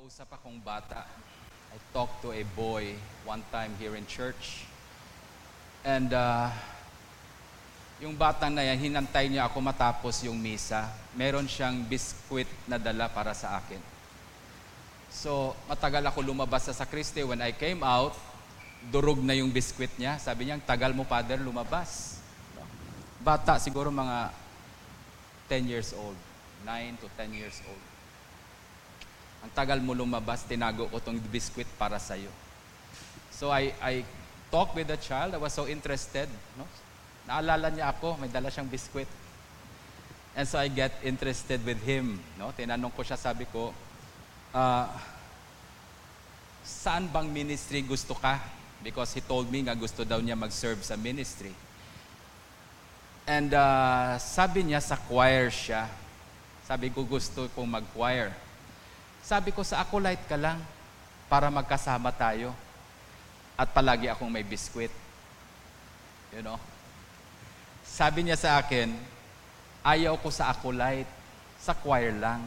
[0.00, 1.04] nakausap akong bata.
[1.68, 2.96] I talked to a boy
[3.28, 4.64] one time here in church.
[5.84, 6.48] And uh,
[8.00, 10.88] yung batang na yan, hinantay niya ako matapos yung misa.
[11.12, 13.76] Meron siyang biskwit na dala para sa akin.
[15.12, 17.20] So, matagal ako lumabas sa sakriste.
[17.20, 18.16] When I came out,
[18.88, 20.16] durog na yung biskwit niya.
[20.16, 22.24] Sabi niya, tagal mo, father, lumabas.
[23.20, 24.32] Bata, siguro mga
[25.44, 26.16] 10 years old.
[26.64, 27.89] 9 to 10 years old.
[29.40, 32.28] Ang tagal mo lumabas, tinago ko tong biskwit para sa'yo.
[33.32, 34.04] So I, I
[34.52, 35.32] talked with the child.
[35.32, 36.28] I was so interested.
[36.60, 36.68] No?
[37.24, 39.08] Naalala niya ako, may dala siyang biskwit.
[40.36, 42.20] And so I get interested with him.
[42.36, 42.52] No?
[42.52, 43.72] Tinanong ko siya, sabi ko,
[44.52, 44.86] uh,
[46.60, 48.36] saan bang ministry gusto ka?
[48.84, 51.52] Because he told me nga gusto daw niya mag-serve sa ministry.
[53.24, 55.88] And uh, sabi niya sa choir siya.
[56.68, 58.36] Sabi ko gusto kong mag-choir.
[59.20, 60.58] Sabi ko sa Acolyte ka lang
[61.30, 62.52] para magkasama tayo.
[63.54, 64.92] At palagi akong may biskwit.
[66.32, 66.58] You know?
[67.84, 68.94] Sabi niya sa akin,
[69.84, 71.08] ayaw ko sa Acolyte,
[71.60, 72.40] sa choir lang.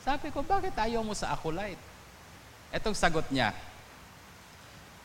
[0.00, 1.80] Sabi ko, bakit ayaw mo sa Acolyte?
[2.72, 3.52] Etong sagot niya,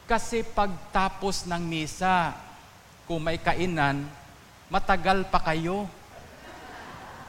[0.09, 2.33] kasi pagtapos ng misa,
[3.05, 4.09] kung may kainan,
[4.65, 5.85] matagal pa kayo.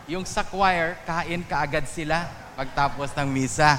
[0.09, 3.77] Yung sa choir, kain kaagad sila pagtapos ng misa.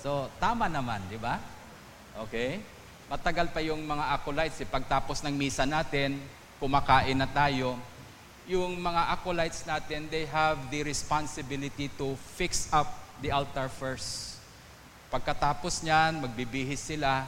[0.00, 1.36] So, tama naman, di ba?
[2.24, 2.64] Okay?
[3.10, 6.16] Matagal pa yung mga acolytes, eh, pagtapos ng misa natin,
[6.56, 7.76] kumakain na tayo.
[8.48, 12.88] Yung mga acolytes natin, they have the responsibility to fix up
[13.20, 14.40] the altar first.
[15.12, 17.26] Pagkatapos niyan, magbibihis sila,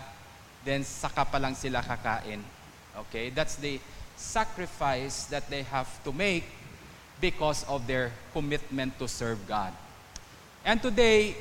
[0.63, 2.41] then saka pa lang sila kakain.
[3.07, 3.35] Okay?
[3.35, 3.83] That's the
[4.15, 6.47] sacrifice that they have to make
[7.23, 9.71] because of their commitment to serve God.
[10.67, 11.39] And today,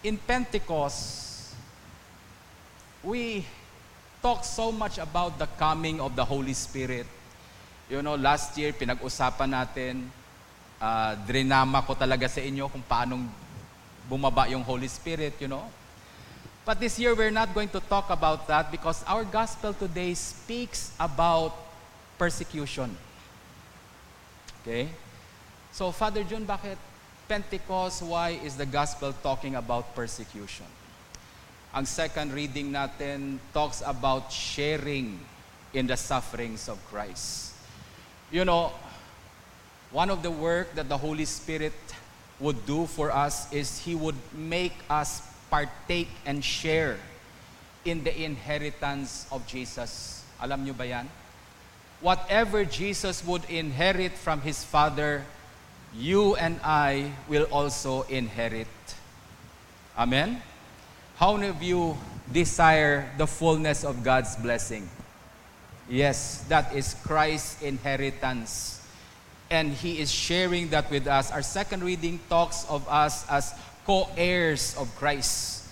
[0.00, 1.52] in Pentecost,
[3.04, 3.44] we
[4.24, 7.04] talk so much about the coming of the Holy Spirit.
[7.92, 10.08] You know, last year, pinag-usapan natin,
[10.80, 13.28] uh, drinama ko talaga sa inyo kung paanong
[14.08, 15.68] bumaba yung Holy Spirit, you know.
[16.64, 20.90] But this year, we're not going to talk about that because our gospel today speaks
[20.98, 21.54] about
[22.18, 22.96] persecution.
[24.66, 24.90] Okay?
[25.70, 26.74] So, Father John, bakit
[27.30, 30.66] Pentecost, why is the gospel talking about persecution?
[31.70, 35.22] Ang second reading natin talks about sharing
[35.70, 37.54] in the sufferings of Christ.
[38.34, 38.74] You know,
[39.94, 41.78] one of the work that the Holy Spirit
[42.42, 46.98] would do for us is He would make us partake and share
[47.84, 50.24] in the inheritance of Jesus.
[50.42, 51.06] Alam nyo ba yan?
[52.06, 55.26] Whatever Jesus would inherit from His Father,
[55.90, 58.70] you and I will also inherit.
[59.98, 60.40] Amen?
[61.16, 61.98] How many of you
[62.30, 64.88] desire the fullness of God's blessing?
[65.90, 68.86] Yes, that is Christ's inheritance.
[69.50, 71.32] And He is sharing that with us.
[71.32, 73.52] Our second reading talks of us as
[73.84, 75.66] co-heirs of Christ.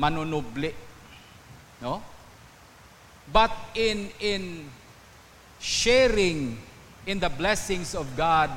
[0.00, 0.72] Manunubli.
[1.82, 2.02] No?
[3.30, 4.70] But in, in
[5.60, 6.58] sharing
[7.06, 8.50] in the blessings of God,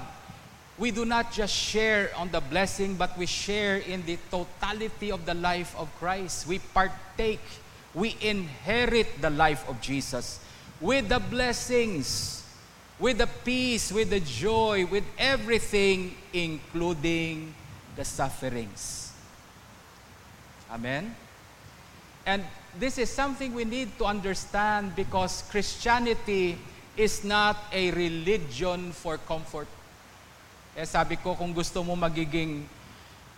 [0.77, 5.25] we do not just share on the blessing, but we share in the totality of
[5.25, 6.47] the life of Christ.
[6.47, 7.43] We partake,
[7.93, 10.39] we inherit the life of Jesus
[10.81, 12.43] with the blessings,
[12.99, 17.53] with the peace, with the joy, with everything, including
[17.95, 19.13] the sufferings.
[20.71, 21.15] Amen?
[22.25, 22.43] And
[22.79, 26.57] this is something we need to understand because Christianity
[26.97, 29.67] is not a religion for comfort.
[30.75, 32.63] Eh sabi ko, kung gusto mo magiging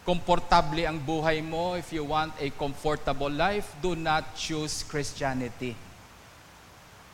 [0.06, 5.76] komportable ang buhay mo, if you want a comfortable life, do not choose Christianity.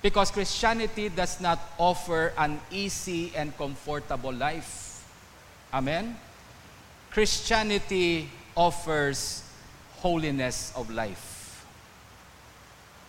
[0.01, 5.03] Because Christianity does not offer an easy and comfortable life.
[5.73, 6.15] Amen?
[7.11, 9.43] Christianity offers
[9.99, 11.65] holiness of life.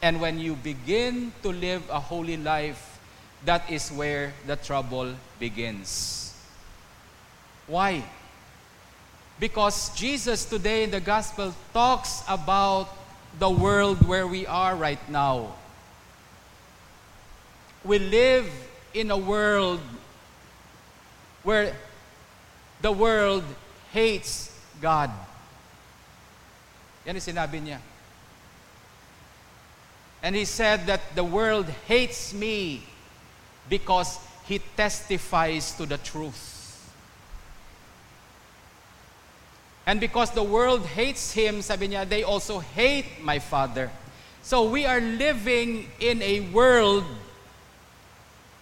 [0.03, 2.90] And when you begin to live a holy life,
[3.45, 6.35] that is where the trouble begins.
[7.67, 8.03] Why?
[9.39, 12.89] Because Jesus today in the gospel talks about
[13.39, 15.55] the world where we are right now.
[17.85, 18.51] We live
[18.93, 19.81] in a world
[21.43, 21.75] where
[22.83, 23.45] the world
[23.93, 24.53] hates
[24.83, 25.11] God.
[27.07, 27.79] Yan ang sinabi niya.
[30.23, 32.85] And he said that the world hates me
[33.71, 36.51] because he testifies to the truth.
[39.87, 43.91] And because the world hates him, sabi niya, they also hate my Father.
[44.43, 47.05] So we are living in a world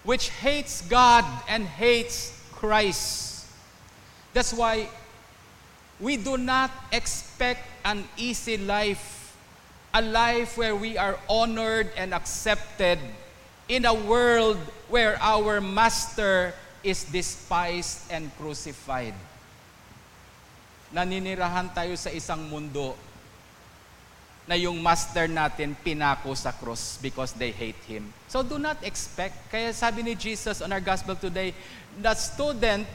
[0.05, 3.46] which hates God and hates Christ.
[4.32, 4.88] That's why
[6.00, 9.37] we do not expect an easy life,
[9.93, 12.99] a life where we are honored and accepted
[13.69, 14.56] in a world
[14.88, 19.15] where our master is despised and crucified.
[20.88, 22.97] Naninirahan tayo sa isang mundo
[24.49, 28.09] na yung master natin pinako sa cross because they hate him.
[28.32, 29.37] So do not expect.
[29.53, 31.53] Kaya sabi ni Jesus on our gospel today,
[32.00, 32.88] the student,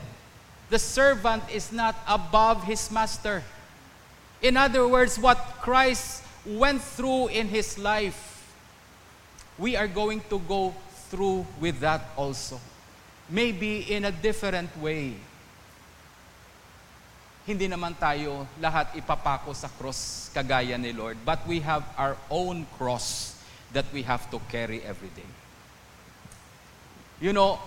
[0.74, 3.46] the servant is not above his master.
[4.42, 8.33] In other words, what Christ went through in his life,
[9.64, 10.76] we are going to go
[11.08, 12.60] through with that also.
[13.32, 15.16] Maybe in a different way
[17.44, 22.64] hindi naman tayo lahat ipapako sa cross kagaya ni Lord, but we have our own
[22.80, 23.36] cross
[23.76, 25.28] that we have to carry every day.
[27.20, 27.60] You know,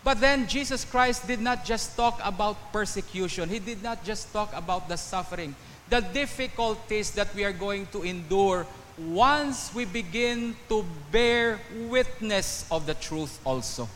[0.00, 3.52] but then Jesus Christ did not just talk about persecution.
[3.52, 5.52] He did not just talk about the suffering,
[5.92, 8.64] the difficulties that we are going to endure
[8.98, 13.88] once we begin to bear witness of the truth also.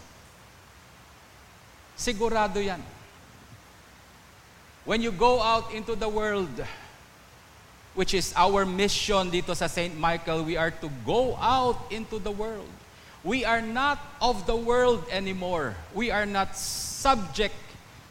[1.97, 2.83] Sigurado yan
[4.85, 6.65] When you go out into the world,
[7.95, 9.93] which is our mission dito sa St.
[9.99, 12.69] Michael, we are to go out into the world.
[13.23, 15.77] We are not of the world anymore.
[15.93, 17.55] We are not subject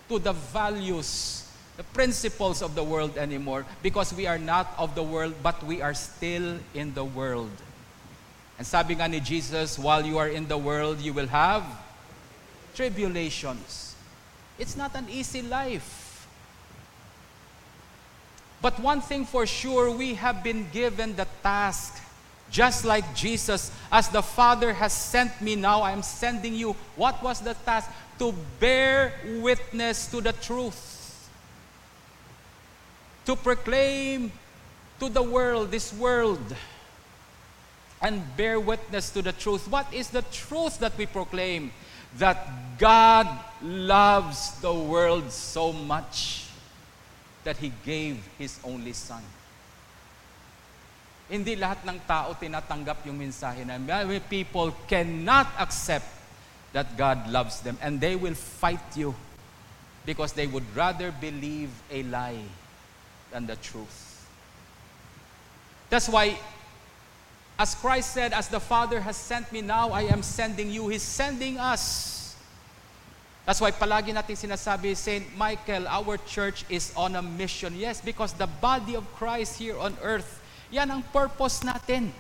[0.07, 1.49] to the values,
[1.84, 5.94] principles of the world anymore because we are not of the world but we are
[5.94, 7.52] still in the world.
[8.58, 11.64] And sabi nga ni Jesus, while you are in the world, you will have
[12.76, 13.96] tribulations.
[14.60, 16.28] It's not an easy life.
[18.62, 22.04] But one thing for sure, we have been given the task,
[22.52, 26.76] just like Jesus, as the Father has sent me now, I am sending you.
[26.98, 27.90] What was the task?
[28.20, 30.76] To bear witness to the truth,
[33.30, 34.31] to proclaim
[34.98, 36.42] to the world, this world,
[38.02, 39.70] and bear witness to the truth.
[39.70, 41.70] What is the truth that we proclaim?
[42.18, 42.42] That
[42.81, 43.30] God
[43.62, 46.50] loves the world so much
[47.44, 49.22] that He gave His only Son.
[51.30, 53.78] Hindi lahat ng tao tinatanggap yung mensahe na
[54.26, 56.10] people cannot accept
[56.74, 59.14] that God loves them and they will fight you
[60.02, 62.42] because they would rather believe a lie
[63.31, 64.28] than the truth.
[65.90, 66.38] That's why,
[67.58, 70.88] as Christ said, as the Father has sent me now, I am sending you.
[70.88, 72.36] He's sending us.
[73.46, 75.26] That's why palagi natin sinasabi, St.
[75.36, 77.74] Michael, our church is on a mission.
[77.76, 80.38] Yes, because the body of Christ here on earth,
[80.70, 82.14] yan ang purpose natin.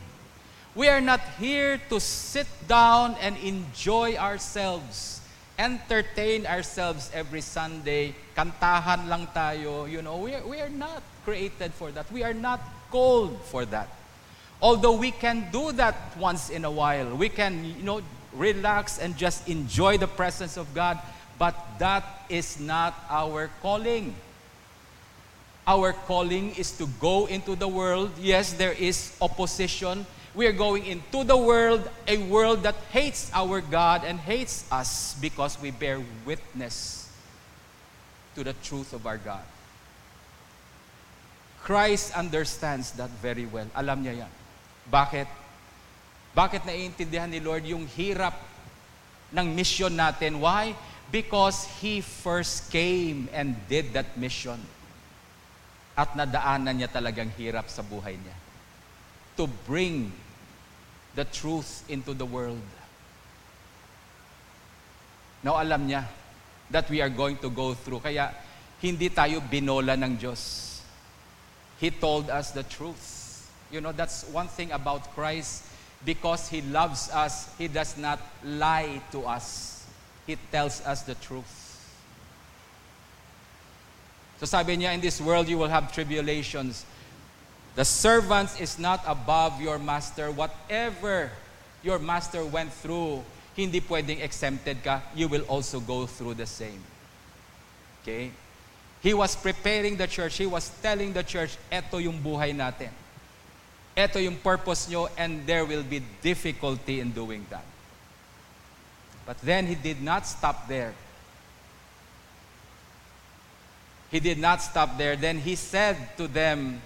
[0.73, 5.18] We are not here to sit down and enjoy ourselves,
[5.59, 9.83] entertain ourselves every Sunday, kantahan lang tayo.
[9.83, 12.09] You know, we are, we are not created for that.
[12.09, 13.91] We are not called for that.
[14.61, 18.01] Although we can do that once in a while, we can, you know,
[18.31, 20.97] relax and just enjoy the presence of God.
[21.37, 24.15] But that is not our calling.
[25.67, 28.11] Our calling is to go into the world.
[28.19, 30.05] Yes, there is opposition.
[30.35, 35.17] We are going into the world, a world that hates our God and hates us
[35.17, 37.09] because we bear witness
[38.35, 39.41] to the truth of our God.
[41.65, 43.67] Christ understands that very well.
[43.75, 44.33] Alam niya yan.
[44.89, 45.27] Bakit?
[46.37, 48.37] Bakit naiintindihan ni Lord yung hirap
[49.33, 50.39] ng mission natin?
[50.39, 50.77] Why?
[51.09, 54.61] Because He first came and did that mission.
[55.97, 58.37] At nadaanan niya talagang hirap sa buhay niya.
[59.39, 60.11] To bring
[61.15, 62.59] the truth into the world.
[65.39, 66.03] Now alam niya
[66.69, 68.03] that we are going to go through.
[68.03, 68.35] Kaya
[68.83, 70.83] hindi tayo binola ng Diyos.
[71.79, 73.47] He told us the truth.
[73.71, 75.63] You know, that's one thing about Christ.
[76.03, 79.87] Because He loves us, He does not lie to us.
[80.27, 81.47] He tells us the truth.
[84.39, 86.85] So sabi niya, in this world you will have tribulations.
[87.75, 90.31] The servant is not above your master.
[90.31, 91.31] Whatever
[91.83, 93.23] your master went through,
[93.55, 95.01] hindi pwedeng exempted ka.
[95.15, 96.81] You will also go through the same.
[98.01, 98.31] Okay?
[99.01, 100.37] He was preparing the church.
[100.37, 102.89] He was telling the church, eto yung buhay natin.
[103.95, 107.63] Eto yung purpose nyo and there will be difficulty in doing that.
[109.25, 110.93] But then he did not stop there.
[114.11, 115.15] he did not stop there.
[115.15, 116.81] Then he said to them,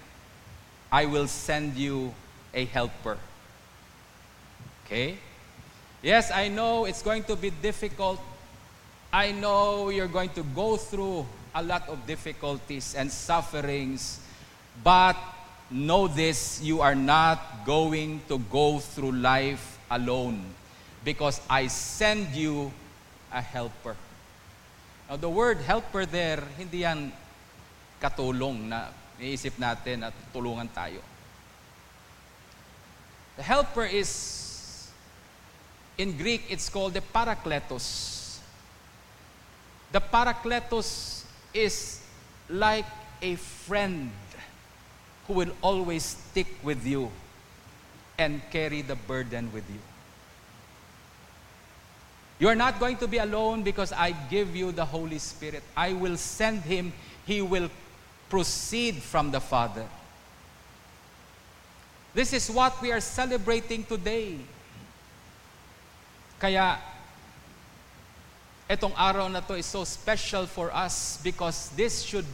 [0.93, 2.13] I will send you
[2.53, 3.17] a helper.
[4.85, 5.17] Okay?
[6.03, 8.21] Yes, I know it's going to be difficult.
[9.11, 14.21] I know you're going to go through a lot of difficulties and sufferings,
[14.83, 15.17] but
[15.71, 20.45] know this you are not going to go through life alone
[21.03, 22.71] because I send you
[23.31, 23.95] a helper.
[25.09, 27.11] Now, the word helper there, hindi yan
[27.97, 31.01] katulong na iisip natin at tulungan tayo.
[33.35, 34.89] The helper is,
[35.97, 38.39] in Greek, it's called the parakletos.
[39.91, 42.01] The parakletos is
[42.49, 42.85] like
[43.21, 44.11] a friend
[45.27, 47.09] who will always stick with you
[48.17, 49.79] and carry the burden with you.
[52.39, 55.63] You are not going to be alone because I give you the Holy Spirit.
[55.77, 56.91] I will send him.
[57.25, 57.69] He will
[58.33, 59.85] proceed from the Father.
[62.17, 64.41] This is what we are celebrating today.
[66.41, 66.81] Kaya,
[68.65, 72.25] itong araw na to is so special for us because this should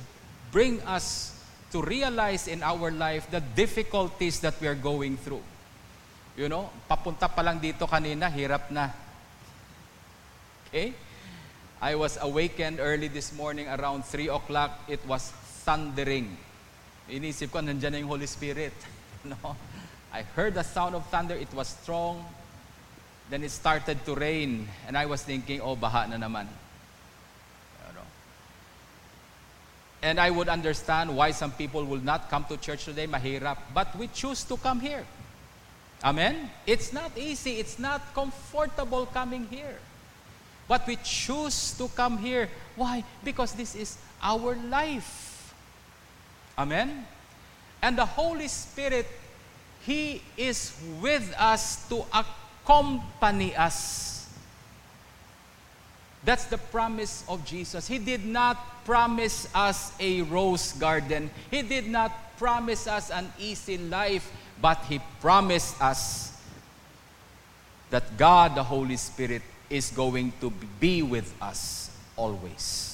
[0.55, 1.35] bring us
[1.75, 5.43] to realize in our life the difficulties that we are going through.
[6.39, 8.87] You know, papunta pa lang dito kanina, hirap na.
[10.71, 10.95] Okay?
[11.83, 14.79] I was awakened early this morning around 3 o'clock.
[14.87, 15.35] It was
[15.69, 16.33] thundering.
[17.05, 18.73] Inisip ko, nandyan na yung Holy Spirit.
[19.29, 19.37] no?
[20.09, 21.37] I heard the sound of thunder.
[21.37, 22.25] It was strong.
[23.29, 24.65] Then it started to rain.
[24.89, 26.49] And I was thinking, oh, baha na naman.
[30.01, 33.57] And I would understand why some people will not come to church today, mahirap.
[33.73, 35.03] But we choose to come here.
[36.01, 36.49] Amen?
[36.65, 37.59] It's not easy.
[37.59, 39.75] It's not comfortable coming here.
[40.69, 42.47] But we choose to come here.
[42.77, 43.03] Why?
[43.23, 45.29] Because this is our life.
[46.59, 47.07] Amen?
[47.81, 49.07] And the Holy Spirit,
[49.81, 54.19] He is with us to accompany us
[56.23, 57.87] that's the promise of Jesus.
[57.87, 61.29] He did not promise us a rose garden.
[61.49, 64.29] He did not promise us an easy life,
[64.61, 66.37] but He promised us
[67.89, 72.88] that God, the Holy Spirit, is going to be with us always.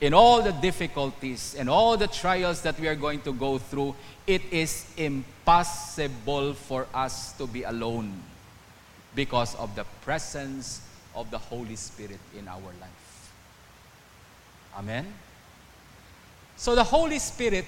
[0.00, 3.94] In all the difficulties and all the trials that we are going to go through,
[4.26, 8.12] it is impossible for us to be alone
[9.14, 10.82] because of the presence
[11.14, 13.32] of the Holy Spirit in our life.
[14.76, 15.06] Amen?
[16.56, 17.64] So the Holy Spirit,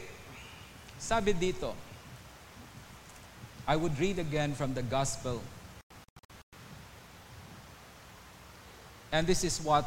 [0.99, 1.73] sabi dito,
[3.67, 5.41] I would read again from the Gospel.
[9.13, 9.85] And this is what,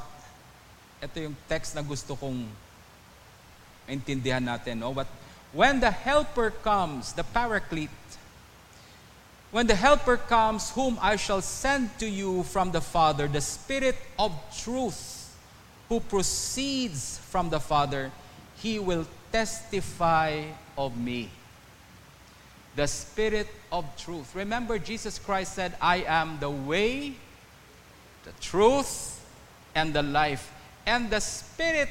[1.02, 2.46] ito yung text na gusto kong
[3.90, 4.80] intindihan natin.
[4.80, 4.94] No?
[4.94, 5.10] But
[5.52, 7.90] when the Helper comes, the Paraclete,
[9.52, 13.98] When the Helper comes, whom I shall send to you from the Father, the Spirit
[14.18, 15.36] of truth,
[15.90, 18.12] who proceeds from the Father,
[18.56, 20.44] he will testify
[20.78, 21.30] of me.
[22.78, 24.34] The Spirit of truth.
[24.34, 27.16] Remember, Jesus Christ said, I am the way,
[28.24, 29.20] the truth,
[29.76, 30.50] and the life.
[30.86, 31.90] And the Spirit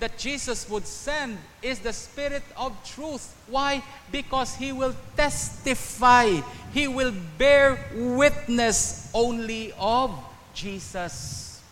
[0.00, 3.36] that Jesus would send is the Spirit of truth.
[3.46, 3.82] Why?
[4.10, 6.40] Because He will testify,
[6.72, 10.18] He will bear witness only of
[10.54, 11.62] Jesus.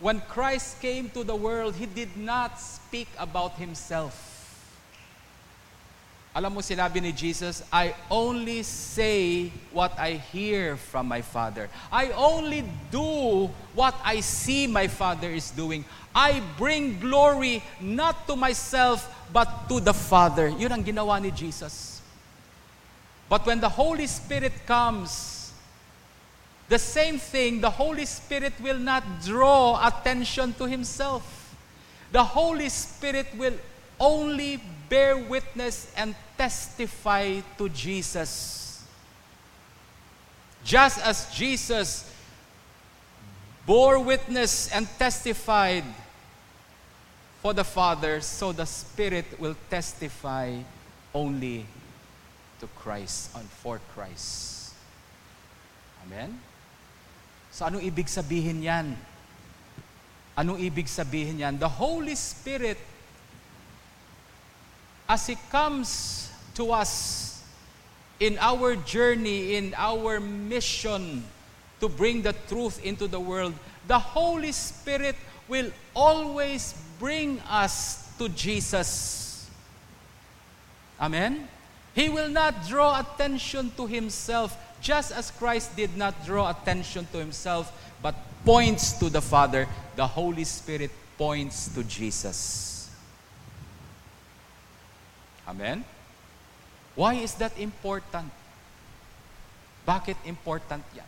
[0.00, 4.31] When Christ came to the world, He did not speak about Himself.
[6.32, 11.68] Alam mo sinabi ni Jesus, I only say what I hear from my Father.
[11.92, 15.84] I only do what I see my Father is doing.
[16.16, 20.48] I bring glory not to myself, but to the Father.
[20.48, 22.00] Yun ang ginawa ni Jesus.
[23.28, 25.52] But when the Holy Spirit comes,
[26.72, 31.20] the same thing, the Holy Spirit will not draw attention to Himself.
[32.08, 33.56] The Holy Spirit will
[34.00, 34.60] only
[34.92, 38.84] bear witness and testify to Jesus.
[40.60, 42.04] Just as Jesus
[43.64, 45.88] bore witness and testified
[47.40, 50.60] for the Father, so the Spirit will testify
[51.16, 51.64] only
[52.60, 54.76] to Christ and for Christ.
[56.04, 56.36] Amen?
[57.48, 58.92] So anong ibig sabihin yan?
[60.36, 61.56] Anong ibig sabihin yan?
[61.56, 62.91] The Holy Spirit
[65.12, 67.44] as He comes to us
[68.18, 71.22] in our journey, in our mission
[71.80, 73.52] to bring the truth into the world,
[73.86, 75.14] the Holy Spirit
[75.48, 79.50] will always bring us to Jesus.
[80.98, 81.46] Amen?
[81.94, 87.18] He will not draw attention to himself, just as Christ did not draw attention to
[87.18, 87.68] himself,
[88.00, 88.14] but
[88.46, 89.68] points to the Father.
[89.94, 92.71] The Holy Spirit points to Jesus.
[95.52, 95.84] Amen?
[96.96, 98.32] Why is that important?
[99.84, 101.04] Bakit important yan?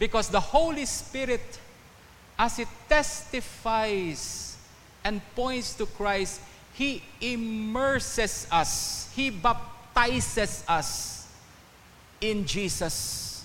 [0.00, 1.60] Because the Holy Spirit,
[2.38, 4.56] as it testifies
[5.04, 6.40] and points to Christ,
[6.72, 11.28] He immerses us, He baptizes us
[12.16, 13.44] in Jesus.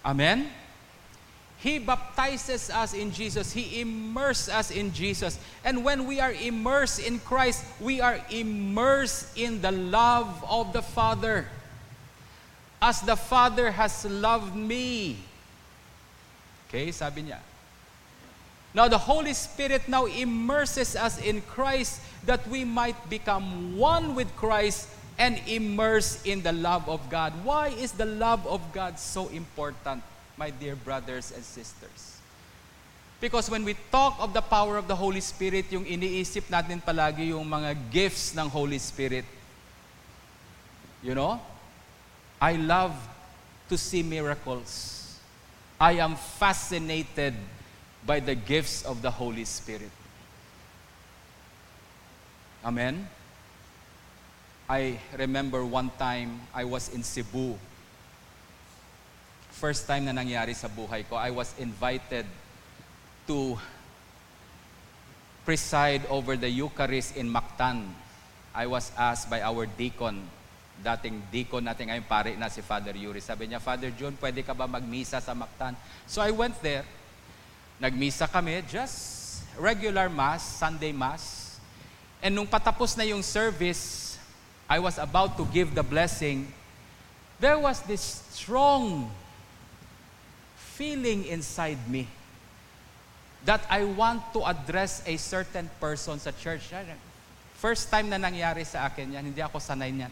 [0.00, 0.48] Amen?
[1.62, 3.52] He baptizes us in Jesus.
[3.52, 5.38] He immerses us in Jesus.
[5.64, 10.82] And when we are immersed in Christ, we are immersed in the love of the
[10.82, 11.46] Father.
[12.82, 15.22] As the Father has loved me.
[16.66, 17.38] Okay, sabi niya.
[18.74, 24.34] Now the Holy Spirit now immerses us in Christ that we might become one with
[24.34, 27.32] Christ and immerse in the love of God.
[27.44, 30.02] Why is the love of God so important?
[30.42, 32.18] My dear brothers and sisters.
[33.20, 37.30] Because when we talk of the power of the Holy Spirit, yung iniisip natin palagi
[37.30, 39.22] yung mga gifts ng Holy Spirit.
[40.98, 41.38] You know?
[42.42, 42.90] I love
[43.70, 45.14] to see miracles.
[45.78, 47.38] I am fascinated
[48.02, 49.94] by the gifts of the Holy Spirit.
[52.66, 53.06] Amen?
[54.66, 57.54] I remember one time I was in Cebu
[59.62, 62.26] first time na nangyari sa buhay ko, I was invited
[63.30, 63.54] to
[65.46, 67.86] preside over the Eucharist in Mactan.
[68.50, 70.26] I was asked by our deacon,
[70.82, 73.22] dating deacon natin ngayon, pare na si Father Yuri.
[73.22, 75.78] Sabi niya, Father John, pwede ka ba magmisa sa Mactan?
[76.10, 76.82] So I went there.
[77.78, 81.54] Nagmisa kami, just regular mass, Sunday mass.
[82.18, 84.18] And nung patapos na yung service,
[84.66, 86.50] I was about to give the blessing.
[87.38, 89.21] There was this strong
[90.82, 92.10] feeling inside me
[93.46, 96.74] that I want to address a certain person sa church.
[97.54, 100.10] First time na nangyari sa akin yan, hindi ako sanay niyan.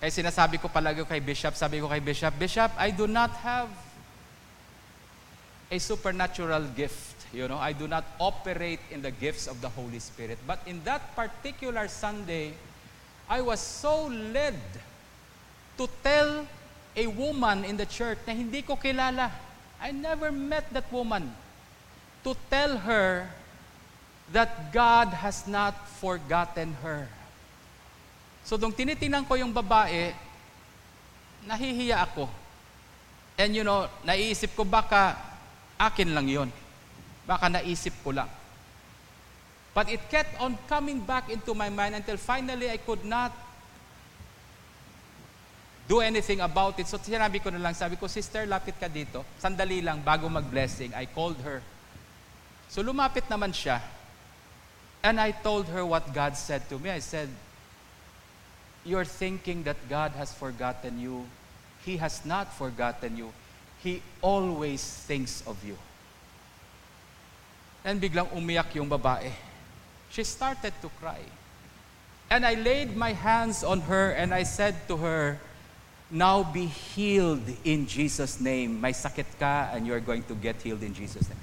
[0.00, 3.68] Kaya sinasabi ko palagi kay Bishop, sabi ko kay Bishop, Bishop, I do not have
[5.68, 7.28] a supernatural gift.
[7.36, 10.40] You know, I do not operate in the gifts of the Holy Spirit.
[10.48, 12.56] But in that particular Sunday,
[13.28, 14.56] I was so led
[15.76, 16.48] to tell
[16.96, 19.32] a woman in the church na hindi ko kilala.
[19.80, 21.32] I never met that woman.
[22.22, 23.26] To tell her
[24.30, 27.10] that God has not forgotten her.
[28.46, 30.14] So, nung tinitingnan ko yung babae,
[31.46, 32.30] nahihiya ako.
[33.34, 35.18] And you know, naiisip ko baka
[35.78, 36.48] akin lang yon.
[37.26, 38.30] Baka naisip ko lang.
[39.72, 43.32] But it kept on coming back into my mind until finally I could not
[45.92, 46.88] do anything about it.
[46.88, 49.20] So sinabi ko na lang, sabi ko, Sister, lapit ka dito.
[49.36, 51.60] Sandali lang, bago mag-blessing, I called her.
[52.72, 53.76] So lumapit naman siya.
[55.04, 56.88] And I told her what God said to me.
[56.88, 57.28] I said,
[58.88, 61.28] You're thinking that God has forgotten you.
[61.84, 63.28] He has not forgotten you.
[63.84, 65.76] He always thinks of you.
[67.84, 69.28] And biglang umiyak yung babae.
[70.08, 71.20] She started to cry.
[72.30, 75.36] And I laid my hands on her and I said to her,
[76.12, 78.78] now be healed in Jesus' name.
[78.78, 81.40] May sakit ka and you're going to get healed in Jesus' name.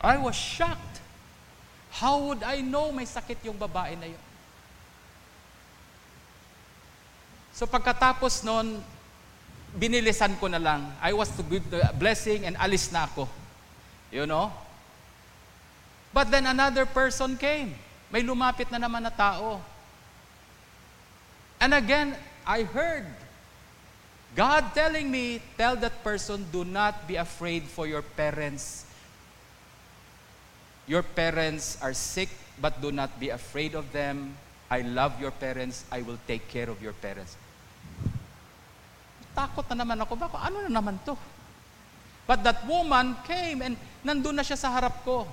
[0.00, 1.00] I was shocked.
[1.96, 4.24] How would I know may sakit yung babae na yun?
[7.56, 8.84] So pagkatapos noon,
[9.72, 10.92] binilisan ko na lang.
[11.00, 13.24] I was to give the blessing and alis na ako.
[14.12, 14.52] You know?
[16.12, 17.72] But then another person came.
[18.12, 19.64] May lumapit na naman na tao.
[21.58, 22.12] And again,
[22.46, 23.06] I heard
[24.34, 28.84] God telling me, tell that person, do not be afraid for your parents.
[30.90, 32.28] Your parents are sick,
[32.60, 34.34] but do not be afraid of them.
[34.68, 35.86] I love your parents.
[35.86, 37.38] I will take care of your parents.
[39.38, 40.18] Takot na naman ako.
[40.18, 41.14] Bako, ano na naman to?
[42.26, 45.30] But that woman came and nandun na siya sa harap ko.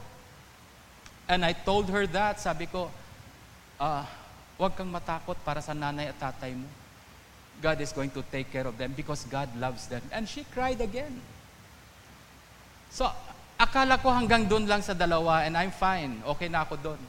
[1.25, 2.37] And I told her that.
[2.37, 2.93] Sabi ko,
[3.81, 4.05] uh,
[4.61, 6.69] huwag kang matakot para sa nanay at tatay mo.
[7.61, 10.01] God is going to take care of them because God loves them.
[10.11, 11.21] And she cried again.
[12.89, 13.07] So,
[13.55, 16.19] akala ko hanggang doon lang sa dalawa and I'm fine.
[16.35, 17.01] Okay na ako doon.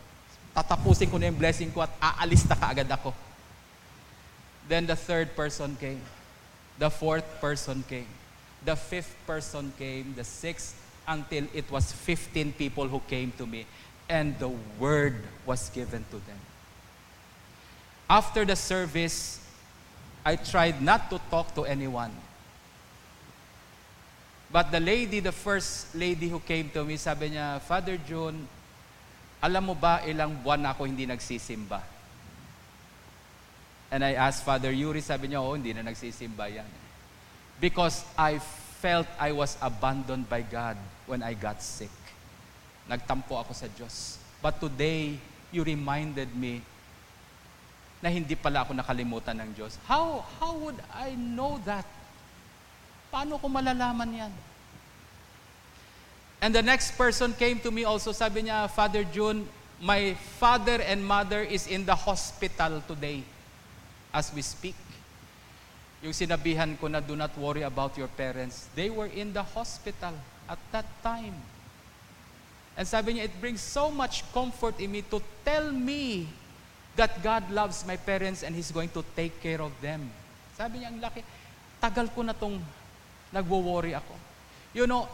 [0.53, 3.17] Tatapusin ko na yung blessing ko at aalis na kaagad ako.
[4.69, 6.05] Then the third person came.
[6.79, 8.09] The fourth person came.
[8.65, 13.67] The fifth person came, the sixth, until it was 15 people who came to me,
[14.09, 16.39] and the word was given to them.
[18.09, 19.42] After the service,
[20.25, 22.15] I tried not to talk to anyone.
[24.53, 28.47] But the lady, the first lady who came to me, sabi niya, Father June,
[29.43, 31.83] alam mo ba ilang buwan ako hindi nagsisimba?
[33.91, 36.69] And I asked Father Yuri, sabi niya, oh, hindi na nagsisimba yan.
[37.61, 38.39] Because I
[38.81, 40.77] felt I was abandoned by God
[41.09, 41.93] when I got sick.
[42.89, 44.21] Nagtampo ako sa Diyos.
[44.41, 45.17] But today,
[45.53, 46.61] you reminded me
[48.03, 49.79] na hindi pala ako nakalimutan ng Diyos.
[49.87, 51.87] How, how would I know that?
[53.15, 54.33] Paano ko malalaman yan?
[56.43, 59.47] And the next person came to me also, sabi niya, Father June,
[59.79, 63.23] my father and mother is in the hospital today
[64.11, 64.75] as we speak.
[66.03, 70.11] Yung sinabihan ko na do not worry about your parents, they were in the hospital
[70.51, 71.39] at that time.
[72.75, 76.27] And sabi niya, it brings so much comfort in me to tell me
[76.97, 80.11] that God loves my parents and He's going to take care of them.
[80.57, 81.25] Sabi niya, ang laki,
[81.81, 82.61] tagal ko na tong
[83.33, 84.15] nagwo-worry ako.
[84.77, 85.09] You know,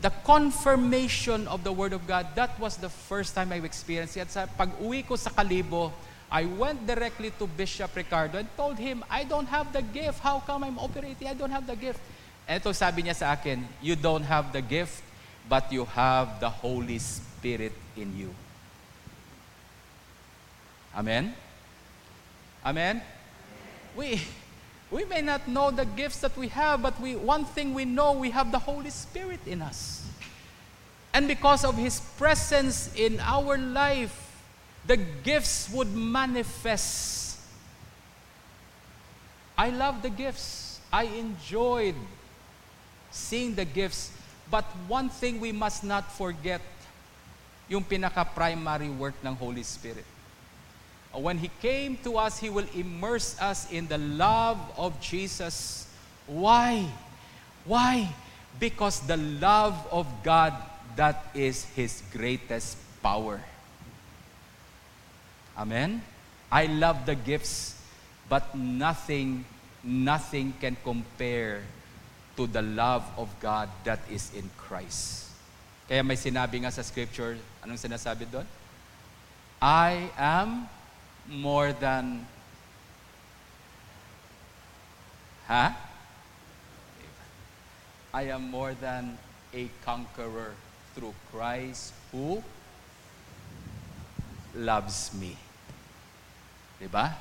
[0.00, 4.28] the confirmation of the Word of God, that was the first time I experienced it.
[4.28, 5.92] Sa pag-uwi ko sa Kalibo,
[6.28, 10.20] I went directly to Bishop Ricardo and told him, I don't have the gift.
[10.20, 11.28] How come I'm operating?
[11.28, 12.02] I don't have the gift.
[12.46, 15.02] Ito sabi niya sa akin, you don't have the gift,
[15.48, 18.30] but you have the Holy Spirit in you.
[20.96, 21.34] Amen?
[22.64, 23.02] Amen?
[23.94, 24.22] We,
[24.90, 28.12] we may not know the gifts that we have, but we, one thing we know,
[28.12, 30.08] we have the Holy Spirit in us.
[31.12, 34.42] And because of His presence in our life,
[34.86, 37.40] the gifts would manifest.
[39.58, 40.80] I love the gifts.
[40.92, 41.94] I enjoyed
[43.10, 44.12] seeing the gifts.
[44.50, 46.60] But one thing we must not forget,
[47.68, 50.04] yung pinaka-primary work ng Holy Spirit.
[51.16, 55.88] When He came to us, He will immerse us in the love of Jesus.
[56.26, 56.84] Why?
[57.64, 58.12] Why?
[58.60, 60.52] Because the love of God,
[60.96, 63.40] that is His greatest power.
[65.56, 66.02] Amen?
[66.52, 67.80] I love the gifts,
[68.28, 69.44] but nothing,
[69.82, 71.62] nothing can compare
[72.36, 75.32] to the love of God that is in Christ.
[75.88, 78.44] Kaya may sinabi nga sa scripture, anong sinasabi doon?
[79.62, 80.68] I am
[81.28, 82.26] more than
[85.46, 85.76] Ha?
[88.12, 89.16] I am more than
[89.54, 90.54] a conqueror
[90.94, 92.42] through Christ who
[94.54, 95.36] loves me.
[96.82, 97.14] Diba?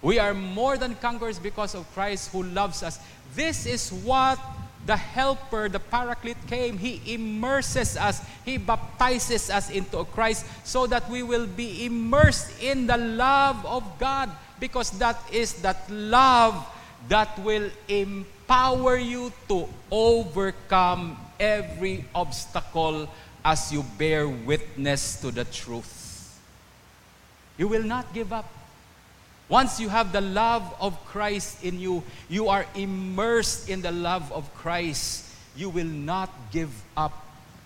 [0.00, 2.98] We are more than conquerors because of Christ who loves us.
[3.34, 4.38] This is what
[4.86, 6.78] the helper, the paraclete came.
[6.78, 8.22] He immerses us.
[8.44, 13.84] He baptizes us into Christ so that we will be immersed in the love of
[13.98, 16.66] God because that is that love
[17.08, 23.08] that will empower you to overcome every obstacle
[23.44, 26.40] as you bear witness to the truth.
[27.56, 28.50] You will not give up.
[29.48, 34.32] Once you have the love of Christ in you, you are immersed in the love
[34.32, 35.30] of Christ.
[35.54, 37.14] You will not give up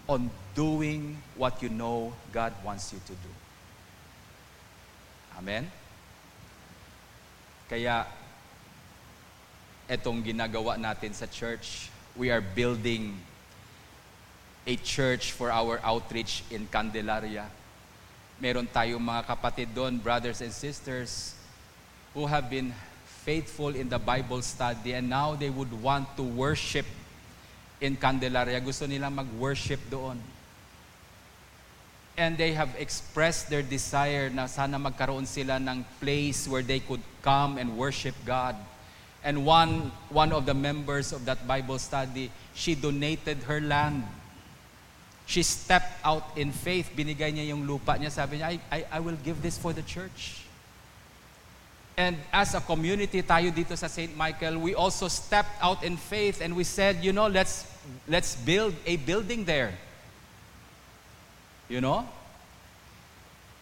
[0.07, 3.33] on doing what you know God wants you to do.
[5.39, 5.71] Amen?
[7.71, 8.07] Kaya,
[9.89, 13.15] etong ginagawa natin sa church, we are building
[14.67, 17.47] a church for our outreach in Candelaria.
[18.41, 21.35] Meron tayong mga kapatid doon, brothers and sisters,
[22.13, 22.75] who have been
[23.23, 26.87] faithful in the Bible study and now they would want to worship
[27.81, 28.61] in Candelaria.
[28.61, 30.19] Gusto nilang mag-worship doon.
[32.21, 37.01] And they have expressed their desire na sana magkaroon sila ng place where they could
[37.25, 38.61] come and worship God.
[39.25, 44.05] And one, one of the members of that Bible study, she donated her land.
[45.25, 46.93] She stepped out in faith.
[46.93, 48.13] Binigay niya yung lupa niya.
[48.13, 50.45] Sabi niya, I, I, I will give this for the church.
[51.97, 54.13] And as a community tayo dito sa St.
[54.17, 57.65] Michael, we also stepped out in faith and we said, you know, let's
[58.09, 59.73] let's build a building there.
[61.71, 62.03] You know?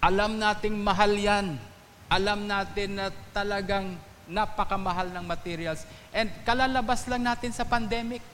[0.00, 1.60] Alam nating mahal yan.
[2.08, 5.84] Alam natin na talagang napakamahal ng materials.
[6.16, 8.24] And kalalabas lang natin sa pandemic.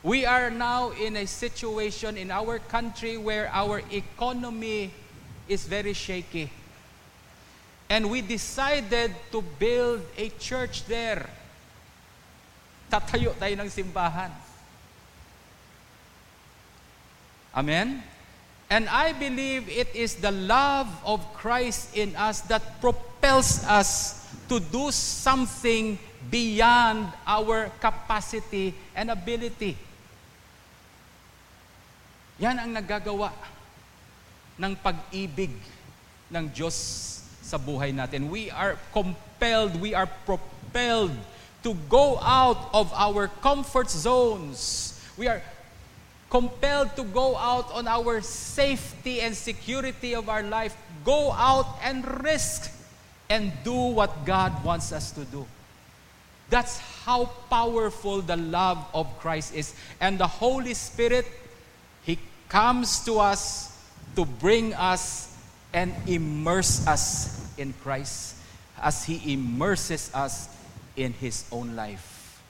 [0.00, 4.88] We are now in a situation in our country where our economy
[5.44, 6.48] is very shaky.
[7.92, 11.28] And we decided to build a church there.
[12.88, 14.32] Tatayo tayo ng simbahan.
[17.52, 18.15] Amen?
[18.66, 24.58] And I believe it is the love of Christ in us that propels us to
[24.58, 25.98] do something
[26.30, 29.78] beyond our capacity and ability.
[32.42, 33.30] Yan ang nagagawa
[34.58, 35.54] ng pag-ibig
[36.26, 36.74] ng Diyos
[37.46, 38.26] sa buhay natin.
[38.26, 41.14] We are compelled, we are propelled
[41.62, 44.92] to go out of our comfort zones.
[45.14, 45.40] We are
[46.30, 50.76] compelled to go out on our safety and security of our life.
[51.04, 52.72] Go out and risk
[53.30, 55.46] and do what God wants us to do.
[56.48, 59.74] That's how powerful the love of Christ is.
[60.00, 61.26] And the Holy Spirit,
[62.04, 63.74] He comes to us
[64.14, 65.34] to bring us
[65.72, 68.36] and immerse us in Christ
[68.80, 70.48] as He immerses us
[70.94, 72.40] in His own life.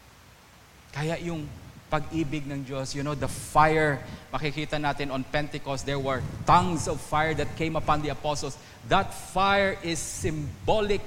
[0.93, 1.49] Kaya yung
[1.90, 7.01] pag-ibig ng Diyos, you know, the fire, makikita natin on Pentecost, there were tongues of
[7.01, 8.59] fire that came upon the apostles.
[8.88, 11.03] That fire is symbolic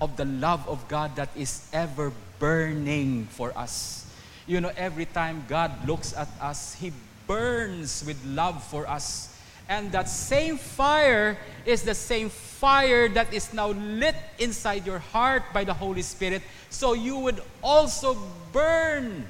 [0.00, 4.06] of the love of God that is ever burning for us.
[4.46, 6.92] You know, every time God looks at us, He
[7.26, 9.30] burns with love for us.
[9.68, 15.42] And that same fire is the same fire that is now lit inside your heart
[15.54, 16.42] by the Holy Spirit.
[16.68, 18.18] So you would also
[18.52, 19.24] burn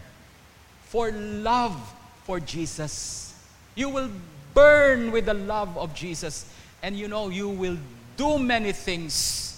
[0.95, 1.75] for love
[2.23, 3.35] for Jesus.
[3.75, 4.11] You will
[4.55, 6.47] burn with the love of Jesus.
[6.87, 7.77] And you know, you will
[8.17, 9.51] do many things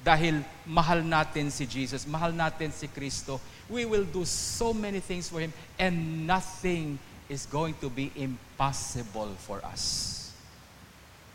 [0.00, 3.36] dahil mahal natin si Jesus, mahal natin si Kristo.
[3.68, 6.96] We will do so many things for Him and nothing
[7.28, 10.32] is going to be impossible for us.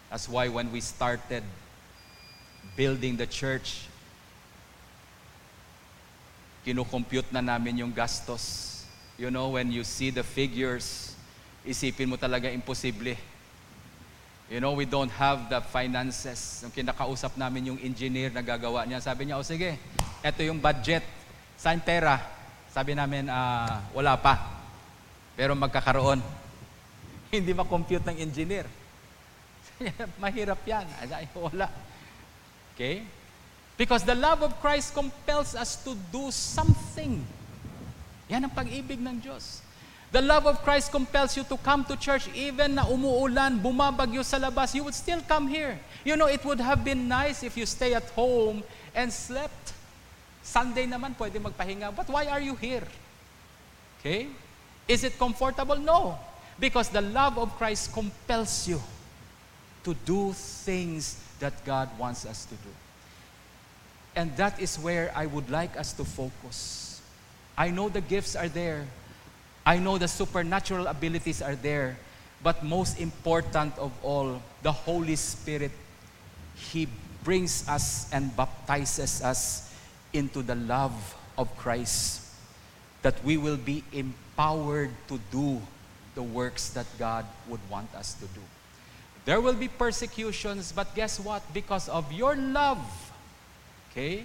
[0.09, 1.45] That's why when we started
[2.73, 3.85] building the church,
[6.65, 8.78] kinukompute na namin yung gastos.
[9.19, 11.11] You know, when you see the figures,
[11.67, 13.19] isipin mo talaga imposible.
[14.47, 16.63] You know, we don't have the finances.
[16.63, 19.75] Yung kinakausap namin yung engineer na gagawa niya, sabi niya, o sige,
[20.23, 21.03] eto yung budget.
[21.59, 22.15] Saan pera?
[22.71, 24.39] Sabi namin, ah, wala pa.
[25.35, 26.23] Pero magkakaroon.
[27.35, 28.71] Hindi ma-compute ng engineer.
[30.23, 30.87] Mahirap yan.
[31.11, 31.67] Ay, wala.
[32.71, 33.03] Okay?
[33.75, 37.19] Because the love of Christ compels us to do something.
[38.29, 39.65] Yan ang pag-ibig ng Diyos.
[40.09, 44.41] The love of Christ compels you to come to church even na umuulan, bumabagyo sa
[44.41, 45.77] labas, you would still come here.
[46.01, 48.63] You know, it would have been nice if you stay at home
[48.95, 49.73] and slept.
[50.41, 52.85] Sunday naman pwede magpahinga, but why are you here?
[53.99, 54.33] Okay?
[54.89, 55.77] Is it comfortable?
[55.77, 56.17] No.
[56.57, 58.81] Because the love of Christ compels you
[59.85, 62.73] to do things that God wants us to do.
[64.15, 66.88] And that is where I would like us to focus.
[67.59, 68.87] I know the gifts are there.
[69.65, 71.99] I know the supernatural abilities are there.
[72.41, 75.71] But most important of all, the Holy Spirit,
[76.55, 76.87] He
[77.25, 79.75] brings us and baptizes us
[80.13, 80.95] into the love
[81.37, 82.31] of Christ.
[83.01, 85.61] That we will be empowered to do
[86.15, 88.41] the works that God would want us to do.
[89.25, 91.43] There will be persecutions, but guess what?
[91.53, 92.79] Because of your love,
[93.91, 94.23] okay?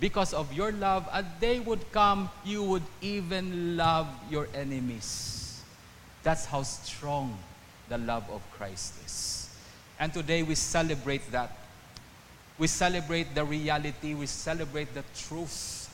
[0.00, 5.62] Because of your love, a day would come, you would even love your enemies.
[6.22, 7.38] That's how strong
[7.90, 9.54] the love of Christ is.
[9.98, 11.54] And today we celebrate that.
[12.58, 15.90] We celebrate the reality, we celebrate the truth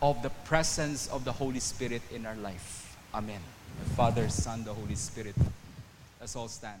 [0.00, 2.96] of the presence of the Holy Spirit in our life.
[3.14, 3.40] Amen.
[3.84, 5.34] The Father, Son, the Holy Spirit.
[6.20, 6.80] Let's all stand.